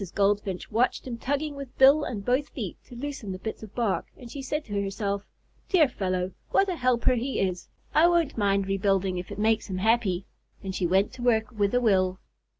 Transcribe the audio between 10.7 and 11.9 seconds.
she went to work with a